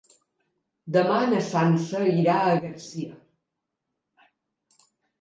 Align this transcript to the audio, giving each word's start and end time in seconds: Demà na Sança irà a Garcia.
Demà 0.95 1.17
na 1.33 1.43
Sança 1.51 2.03
irà 2.15 2.39
a 2.49 2.57
Garcia. 2.67 3.15